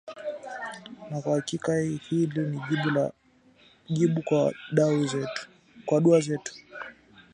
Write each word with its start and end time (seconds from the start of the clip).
Na 1.11 1.21
kwa 1.21 1.35
hakika 1.35 1.75
hili 1.79 2.39
ni 2.39 2.61
jibu 3.89 4.21
kwa 4.25 4.53
dua 6.01 6.19
zetu 6.19 6.55